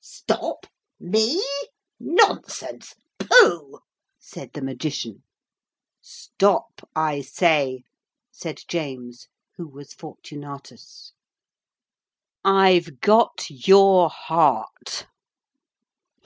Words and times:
'Stop? 0.00 0.64
Me? 1.00 1.42
Nonsense! 1.98 2.94
Pooh!' 3.18 3.80
said 4.16 4.52
the 4.52 4.62
Magician. 4.62 5.24
'Stop, 6.00 6.88
I 6.94 7.20
say!' 7.20 7.82
said 8.30 8.60
James, 8.68 9.26
who 9.56 9.66
was 9.66 9.92
Fortunatus. 9.94 11.14
'_I've 12.46 13.00
got 13.00 13.48
your 13.50 14.08
heart! 14.08 15.08